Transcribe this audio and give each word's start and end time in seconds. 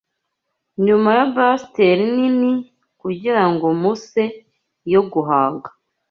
nyuma 0.85 1.09
ya 1.17 1.25
besteller 1.35 1.99
nini, 2.17 2.51
kugira 3.01 3.41
muse 3.81 4.23
yo 4.93 5.01
guhanga 5.11 5.69